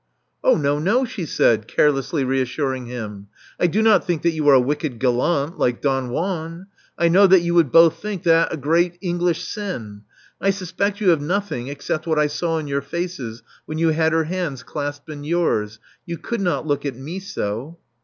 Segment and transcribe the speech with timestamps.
[0.43, 3.27] Oh, no, no,*' she said, carelessly reassuring him.
[3.59, 6.65] I do not think that you are a wicked gallant, like Don Juan.
[6.97, 10.01] I know you would both think that a great English sin.
[10.41, 14.11] I suspect you of nothing except what I saw in your faces when you had
[14.11, 15.77] her hands clasped in yours.
[16.07, 17.77] You could not look at me so."